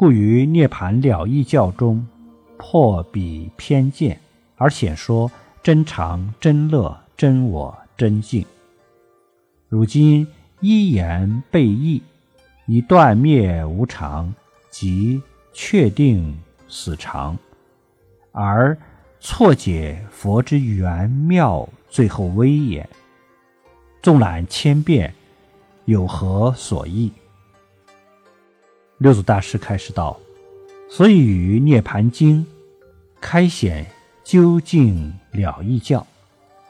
[0.00, 2.08] 故于涅盘了义教中，
[2.56, 4.18] 破彼偏见，
[4.56, 5.30] 而显说
[5.62, 8.42] 真常、真乐、真我、真境。
[9.68, 10.26] 如今
[10.60, 12.02] 一言背义，
[12.64, 14.32] 以断灭无常，
[14.70, 15.20] 即
[15.52, 16.34] 确定
[16.66, 17.36] 死常，
[18.32, 18.74] 而
[19.20, 22.88] 错解佛之圆妙，最后微言，
[24.00, 25.12] 纵览千遍。
[25.84, 27.12] 有何所益？
[29.00, 30.14] 六祖大师开示道
[30.90, 32.44] ：“所以于《涅盘经》
[33.18, 33.86] 开显
[34.22, 36.06] 究竟了义教，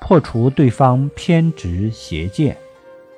[0.00, 2.56] 破除对方偏执邪见，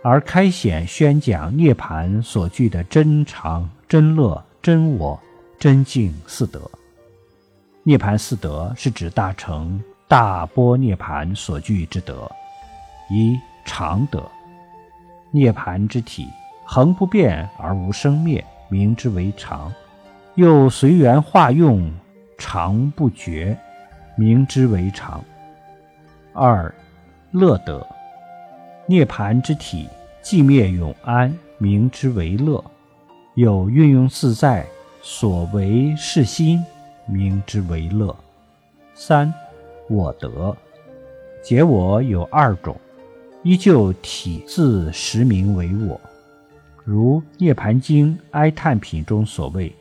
[0.02, 5.20] 而开显宣讲涅盘所具的真常、真乐、真我、
[5.58, 6.62] 真境四德。
[7.82, 12.26] 涅盘四德是指大乘大波涅盘所具之德，
[13.10, 14.26] 一常德。”
[15.30, 16.26] 涅盘之体，
[16.64, 18.42] 恒不变而无生灭，
[18.74, 19.70] 明之为常；
[20.34, 21.88] 又随缘化用，
[22.36, 23.56] 常不绝，
[24.16, 25.22] 明之为常。
[26.32, 26.74] 二
[27.30, 27.86] 乐德，
[28.88, 29.88] 涅盘之体，
[30.24, 32.60] 寂灭永安，明之为乐；
[33.34, 34.66] 有运用自在，
[35.02, 36.60] 所为是心，
[37.06, 38.12] 明之为乐。
[38.92, 39.32] 三
[39.88, 40.56] 我德，
[41.44, 42.76] 解我有二种。
[43.44, 46.00] 依旧体自实名为我，
[46.84, 49.74] 如《涅盘经·哀叹品》中所谓：“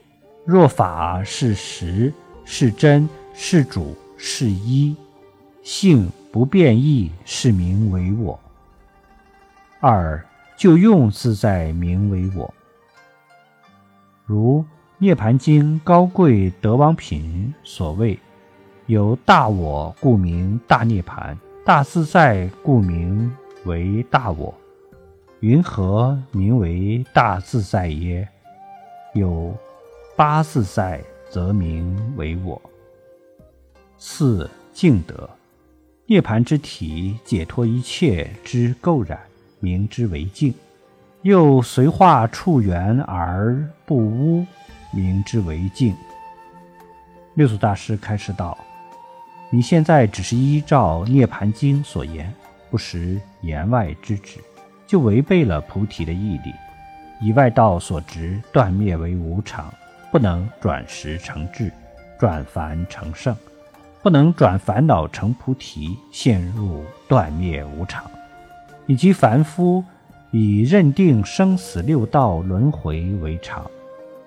[0.46, 2.14] 若法是实，
[2.46, 4.96] 是真，是主，是一，
[5.64, 8.40] 性不变异，是名为我。”
[9.82, 10.26] 二
[10.56, 12.54] 就用自在名为我，
[14.26, 14.62] 如
[14.98, 18.18] 《涅盘经·高贵德王品》所谓
[18.88, 23.30] ：“有大我，故名大涅盘；大自在，故名。”
[23.66, 24.54] 为大我，
[25.44, 28.26] 云何名为大自在耶？
[29.14, 29.54] 有
[30.16, 32.62] 八自在，则名为我。
[33.98, 35.30] 四净德，
[36.06, 39.20] 涅盘之体，解脱一切之垢染，
[39.60, 40.54] 名之为净；
[41.24, 44.46] 又随化处缘而不污，
[44.94, 45.94] 名之为净。
[47.34, 48.58] 六祖大师开示道
[49.52, 52.34] ：“你现在只是依照《涅盘经》所言。”
[52.72, 54.40] 不识言外之旨，
[54.88, 56.54] 就违背了菩提的义理。
[57.22, 59.74] 以外道所执断灭为无常，
[60.12, 61.72] 不能转识成智，
[62.20, 63.36] 转凡成圣，
[64.02, 68.04] 不能转烦恼成菩提，陷入断灭无常。
[68.86, 69.82] 以及凡夫
[70.32, 73.66] 以认定生死六道轮回为常，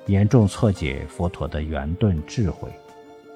[0.07, 2.71] 严重错解佛陀的圆顿智慧，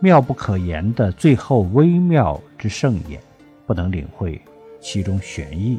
[0.00, 3.20] 妙不可言的最后微妙之圣言，
[3.66, 4.40] 不能领会。
[4.80, 5.78] 其中玄义，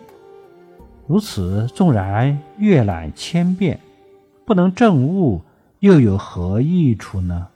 [1.12, 3.82] 如此纵然阅览千遍，
[4.46, 5.42] 不能证悟，
[5.80, 7.50] 又有何益处呢？